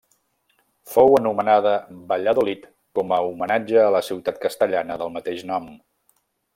Fou 0.93 1.17
anomenada 1.17 1.73
Valladolid 2.13 2.65
com 2.99 3.15
a 3.19 3.21
homenatge 3.29 3.85
a 3.87 3.95
la 3.97 4.05
ciutat 4.11 4.43
castellana 4.49 5.03
del 5.03 5.19
mateix 5.21 5.49
nom. 5.53 5.75